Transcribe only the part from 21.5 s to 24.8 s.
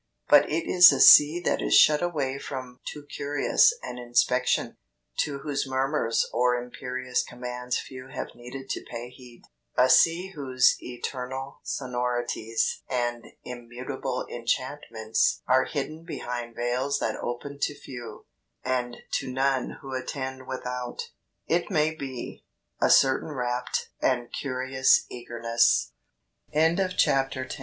may be, a certain rapt and cur